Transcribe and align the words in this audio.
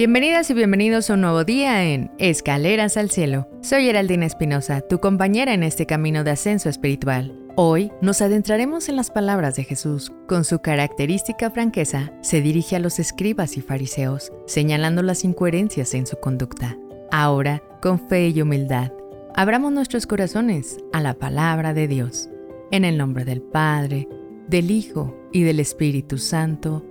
Bienvenidas 0.00 0.48
y 0.48 0.54
bienvenidos 0.54 1.10
a 1.10 1.12
un 1.12 1.20
nuevo 1.20 1.44
día 1.44 1.84
en 1.84 2.10
Escaleras 2.16 2.96
al 2.96 3.10
Cielo. 3.10 3.46
Soy 3.60 3.84
Geraldina 3.84 4.24
Espinosa, 4.24 4.80
tu 4.80 4.98
compañera 4.98 5.52
en 5.52 5.62
este 5.62 5.84
camino 5.84 6.24
de 6.24 6.30
ascenso 6.30 6.70
espiritual. 6.70 7.38
Hoy 7.54 7.92
nos 8.00 8.22
adentraremos 8.22 8.88
en 8.88 8.96
las 8.96 9.10
palabras 9.10 9.56
de 9.56 9.64
Jesús. 9.64 10.10
Con 10.26 10.44
su 10.44 10.60
característica 10.60 11.50
franqueza, 11.50 12.14
se 12.22 12.40
dirige 12.40 12.76
a 12.76 12.78
los 12.78 12.98
escribas 12.98 13.58
y 13.58 13.60
fariseos, 13.60 14.32
señalando 14.46 15.02
las 15.02 15.22
incoherencias 15.22 15.92
en 15.92 16.06
su 16.06 16.16
conducta. 16.16 16.78
Ahora, 17.12 17.62
con 17.82 18.00
fe 18.08 18.30
y 18.30 18.40
humildad, 18.40 18.92
abramos 19.34 19.70
nuestros 19.70 20.06
corazones 20.06 20.78
a 20.94 21.02
la 21.02 21.12
palabra 21.12 21.74
de 21.74 21.88
Dios. 21.88 22.30
En 22.70 22.86
el 22.86 22.96
nombre 22.96 23.26
del 23.26 23.42
Padre, 23.42 24.08
del 24.48 24.70
Hijo 24.70 25.14
y 25.30 25.42
del 25.42 25.60
Espíritu 25.60 26.16
Santo. 26.16 26.86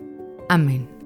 Amén. 0.48 0.99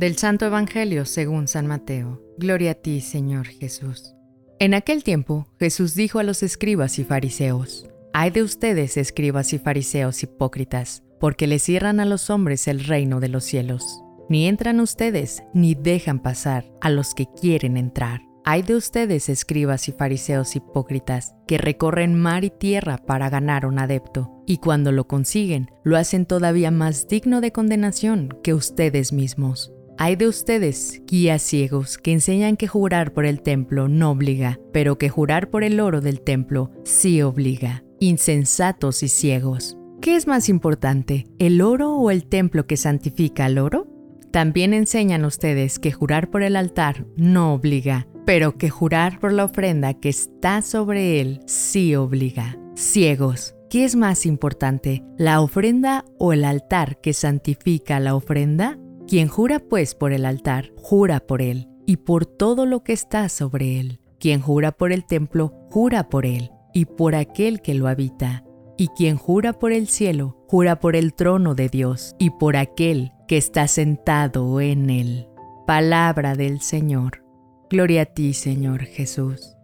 Del 0.00 0.16
Santo 0.16 0.46
Evangelio 0.46 1.04
según 1.04 1.46
San 1.46 1.66
Mateo. 1.66 2.22
Gloria 2.38 2.70
a 2.70 2.74
ti, 2.74 3.02
Señor 3.02 3.46
Jesús. 3.48 4.14
En 4.58 4.72
aquel 4.72 5.04
tiempo, 5.04 5.46
Jesús 5.58 5.94
dijo 5.94 6.18
a 6.18 6.22
los 6.22 6.42
escribas 6.42 6.98
y 6.98 7.04
fariseos, 7.04 7.86
Hay 8.14 8.30
de 8.30 8.42
ustedes, 8.42 8.96
escribas 8.96 9.52
y 9.52 9.58
fariseos 9.58 10.22
hipócritas, 10.22 11.02
porque 11.20 11.46
le 11.46 11.58
cierran 11.58 12.00
a 12.00 12.06
los 12.06 12.30
hombres 12.30 12.66
el 12.66 12.82
reino 12.82 13.20
de 13.20 13.28
los 13.28 13.44
cielos. 13.44 14.02
Ni 14.30 14.48
entran 14.48 14.80
ustedes, 14.80 15.42
ni 15.52 15.74
dejan 15.74 16.20
pasar 16.20 16.64
a 16.80 16.88
los 16.88 17.12
que 17.12 17.26
quieren 17.38 17.76
entrar. 17.76 18.22
Hay 18.46 18.62
de 18.62 18.76
ustedes, 18.76 19.28
escribas 19.28 19.86
y 19.90 19.92
fariseos 19.92 20.56
hipócritas, 20.56 21.34
que 21.46 21.58
recorren 21.58 22.18
mar 22.18 22.42
y 22.44 22.48
tierra 22.48 22.96
para 22.96 23.28
ganar 23.28 23.66
un 23.66 23.78
adepto, 23.78 24.42
y 24.46 24.56
cuando 24.56 24.92
lo 24.92 25.06
consiguen, 25.06 25.70
lo 25.84 25.98
hacen 25.98 26.24
todavía 26.24 26.70
más 26.70 27.06
digno 27.06 27.42
de 27.42 27.52
condenación 27.52 28.30
que 28.42 28.54
ustedes 28.54 29.12
mismos. 29.12 29.74
Hay 30.02 30.16
de 30.16 30.28
ustedes, 30.28 31.02
guías 31.06 31.42
ciegos, 31.42 31.98
que 31.98 32.12
enseñan 32.12 32.56
que 32.56 32.66
jurar 32.66 33.12
por 33.12 33.26
el 33.26 33.42
templo 33.42 33.86
no 33.86 34.12
obliga, 34.12 34.58
pero 34.72 34.96
que 34.96 35.10
jurar 35.10 35.50
por 35.50 35.62
el 35.62 35.78
oro 35.78 36.00
del 36.00 36.22
templo 36.22 36.70
sí 36.84 37.20
obliga. 37.20 37.84
Insensatos 37.98 39.02
y 39.02 39.08
ciegos. 39.08 39.76
¿Qué 40.00 40.16
es 40.16 40.26
más 40.26 40.48
importante, 40.48 41.26
el 41.38 41.60
oro 41.60 41.96
o 41.96 42.10
el 42.10 42.24
templo 42.24 42.66
que 42.66 42.78
santifica 42.78 43.44
al 43.44 43.58
oro? 43.58 43.88
También 44.30 44.72
enseñan 44.72 45.26
ustedes 45.26 45.78
que 45.78 45.92
jurar 45.92 46.30
por 46.30 46.42
el 46.42 46.56
altar 46.56 47.04
no 47.16 47.52
obliga, 47.52 48.08
pero 48.24 48.56
que 48.56 48.70
jurar 48.70 49.20
por 49.20 49.34
la 49.34 49.44
ofrenda 49.44 49.92
que 49.92 50.08
está 50.08 50.62
sobre 50.62 51.20
él 51.20 51.42
sí 51.44 51.94
obliga. 51.94 52.58
Ciegos. 52.74 53.54
¿Qué 53.68 53.84
es 53.84 53.96
más 53.96 54.24
importante, 54.24 55.04
la 55.18 55.42
ofrenda 55.42 56.06
o 56.18 56.32
el 56.32 56.44
altar 56.44 57.02
que 57.02 57.12
santifica 57.12 58.00
la 58.00 58.14
ofrenda? 58.14 58.79
Quien 59.10 59.26
jura 59.26 59.58
pues 59.58 59.96
por 59.96 60.12
el 60.12 60.24
altar, 60.24 60.70
jura 60.76 61.18
por 61.18 61.42
él 61.42 61.66
y 61.84 61.96
por 61.96 62.26
todo 62.26 62.64
lo 62.64 62.84
que 62.84 62.92
está 62.92 63.28
sobre 63.28 63.80
él. 63.80 63.98
Quien 64.20 64.40
jura 64.40 64.70
por 64.70 64.92
el 64.92 65.04
templo, 65.04 65.52
jura 65.68 66.08
por 66.08 66.26
él 66.26 66.52
y 66.72 66.84
por 66.84 67.16
aquel 67.16 67.60
que 67.60 67.74
lo 67.74 67.88
habita. 67.88 68.44
Y 68.78 68.86
quien 68.96 69.16
jura 69.16 69.52
por 69.52 69.72
el 69.72 69.88
cielo, 69.88 70.44
jura 70.46 70.78
por 70.78 70.94
el 70.94 71.12
trono 71.14 71.56
de 71.56 71.68
Dios 71.68 72.14
y 72.20 72.30
por 72.30 72.56
aquel 72.56 73.10
que 73.26 73.36
está 73.36 73.66
sentado 73.66 74.60
en 74.60 74.90
él. 74.90 75.26
Palabra 75.66 76.36
del 76.36 76.60
Señor. 76.60 77.24
Gloria 77.68 78.02
a 78.02 78.06
ti, 78.06 78.32
Señor 78.32 78.84
Jesús. 78.84 79.56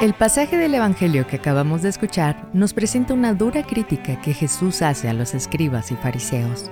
El 0.00 0.14
pasaje 0.14 0.56
del 0.56 0.74
Evangelio 0.74 1.26
que 1.26 1.34
acabamos 1.34 1.82
de 1.82 1.88
escuchar 1.88 2.48
nos 2.52 2.72
presenta 2.72 3.14
una 3.14 3.34
dura 3.34 3.64
crítica 3.64 4.20
que 4.20 4.32
Jesús 4.32 4.80
hace 4.80 5.08
a 5.08 5.12
los 5.12 5.34
escribas 5.34 5.90
y 5.90 5.96
fariseos. 5.96 6.70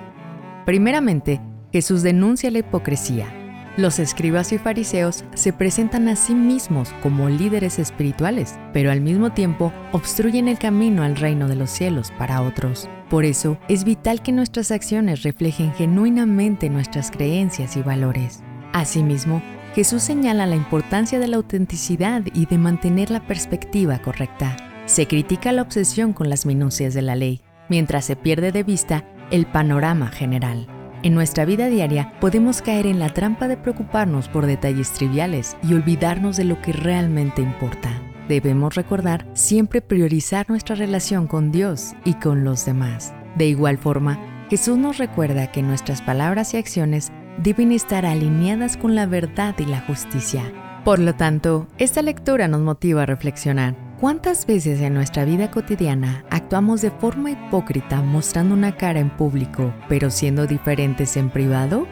Primeramente, 0.65 1.41
Jesús 1.73 2.03
denuncia 2.03 2.49
la 2.51 2.59
hipocresía. 2.59 3.27
Los 3.75 3.99
escribas 3.99 4.53
y 4.53 4.57
fariseos 4.57 5.25
se 5.33 5.51
presentan 5.51 6.07
a 6.07 6.15
sí 6.15 6.35
mismos 6.35 6.93
como 7.03 7.27
líderes 7.27 7.79
espirituales, 7.79 8.57
pero 8.71 8.91
al 8.91 9.01
mismo 9.01 9.33
tiempo 9.33 9.73
obstruyen 9.91 10.47
el 10.47 10.57
camino 10.57 11.03
al 11.03 11.17
reino 11.17 11.49
de 11.49 11.57
los 11.57 11.69
cielos 11.69 12.13
para 12.17 12.41
otros. 12.41 12.89
Por 13.09 13.25
eso 13.25 13.57
es 13.67 13.83
vital 13.83 14.21
que 14.21 14.31
nuestras 14.31 14.71
acciones 14.71 15.23
reflejen 15.23 15.73
genuinamente 15.73 16.69
nuestras 16.69 17.11
creencias 17.11 17.75
y 17.75 17.81
valores. 17.81 18.41
Asimismo, 18.71 19.41
Jesús 19.73 20.03
señala 20.03 20.45
la 20.45 20.55
importancia 20.55 21.19
de 21.19 21.27
la 21.27 21.37
autenticidad 21.37 22.23
y 22.33 22.45
de 22.45 22.57
mantener 22.57 23.11
la 23.11 23.27
perspectiva 23.27 23.99
correcta. 23.99 24.55
Se 24.85 25.07
critica 25.07 25.51
la 25.51 25.61
obsesión 25.61 26.13
con 26.13 26.29
las 26.29 26.45
minucias 26.45 26.93
de 26.93 27.01
la 27.01 27.15
ley, 27.15 27.41
mientras 27.69 28.05
se 28.05 28.15
pierde 28.15 28.51
de 28.51 28.63
vista 28.63 29.03
el 29.31 29.45
panorama 29.45 30.07
general. 30.07 30.67
En 31.03 31.13
nuestra 31.13 31.45
vida 31.45 31.67
diaria 31.67 32.13
podemos 32.19 32.61
caer 32.61 32.87
en 32.87 32.99
la 32.99 33.09
trampa 33.09 33.47
de 33.47 33.57
preocuparnos 33.57 34.29
por 34.29 34.45
detalles 34.45 34.91
triviales 34.93 35.55
y 35.61 35.73
olvidarnos 35.73 36.37
de 36.37 36.45
lo 36.45 36.61
que 36.61 36.73
realmente 36.73 37.41
importa. 37.41 37.89
Debemos 38.27 38.75
recordar 38.75 39.25
siempre 39.33 39.81
priorizar 39.81 40.49
nuestra 40.49 40.75
relación 40.75 41.27
con 41.27 41.51
Dios 41.51 41.93
y 42.03 42.15
con 42.15 42.43
los 42.43 42.65
demás. 42.65 43.13
De 43.37 43.45
igual 43.47 43.77
forma, 43.77 44.19
Jesús 44.49 44.77
nos 44.77 44.97
recuerda 44.97 45.51
que 45.51 45.61
nuestras 45.61 46.01
palabras 46.01 46.53
y 46.53 46.57
acciones 46.57 47.11
deben 47.37 47.71
estar 47.71 48.05
alineadas 48.05 48.77
con 48.77 48.95
la 48.95 49.05
verdad 49.05 49.55
y 49.59 49.65
la 49.65 49.81
justicia. 49.81 50.43
Por 50.83 50.99
lo 50.99 51.15
tanto, 51.15 51.67
esta 51.77 52.01
lectura 52.01 52.47
nos 52.47 52.61
motiva 52.61 53.03
a 53.03 53.05
reflexionar. 53.05 53.75
¿Cuántas 53.99 54.45
veces 54.45 54.79
en 54.81 54.93
nuestra 54.93 55.25
vida 55.25 55.49
cotidiana 55.49 56.23
actuamos 56.29 56.81
de 56.81 56.91
forma 56.91 57.31
hipócrita 57.31 58.01
mostrando 58.01 58.53
una 58.53 58.77
cara 58.77 58.99
en 58.99 59.09
público, 59.09 59.73
pero 59.89 60.11
siendo 60.11 60.45
diferentes 60.47 61.17
en 61.17 61.29
privado? 61.29 61.87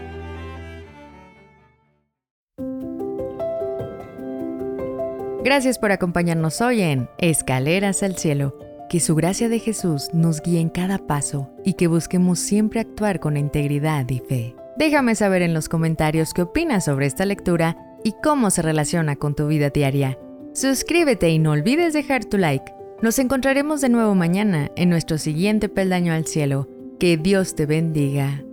Gracias 5.43 5.77
por 5.77 5.91
acompañarnos 5.91 6.61
hoy 6.61 6.81
en 6.81 7.09
Escaleras 7.17 8.01
al 8.01 8.17
Cielo. 8.17 8.57
Que 8.89 8.99
su 8.99 9.15
gracia 9.15 9.49
de 9.49 9.59
Jesús 9.59 10.09
nos 10.13 10.41
guíe 10.41 10.59
en 10.59 10.69
cada 10.69 10.99
paso 10.99 11.49
y 11.63 11.73
que 11.73 11.87
busquemos 11.87 12.39
siempre 12.39 12.79
actuar 12.79 13.19
con 13.19 13.35
integridad 13.35 14.07
y 14.09 14.19
fe. 14.19 14.55
Déjame 14.77 15.15
saber 15.15 15.41
en 15.41 15.53
los 15.53 15.69
comentarios 15.69 16.33
qué 16.33 16.41
opinas 16.41 16.85
sobre 16.85 17.05
esta 17.05 17.25
lectura 17.25 17.77
y 18.03 18.13
cómo 18.23 18.49
se 18.51 18.61
relaciona 18.61 19.15
con 19.15 19.33
tu 19.33 19.47
vida 19.47 19.69
diaria. 19.69 20.17
Suscríbete 20.53 21.29
y 21.29 21.39
no 21.39 21.51
olvides 21.51 21.93
dejar 21.93 22.25
tu 22.25 22.37
like. 22.37 22.73
Nos 23.01 23.19
encontraremos 23.19 23.81
de 23.81 23.89
nuevo 23.89 24.15
mañana 24.15 24.71
en 24.75 24.89
nuestro 24.89 25.17
siguiente 25.17 25.69
peldaño 25.69 26.13
al 26.13 26.25
cielo. 26.25 26.69
Que 26.99 27.17
Dios 27.17 27.55
te 27.55 27.65
bendiga. 27.65 28.43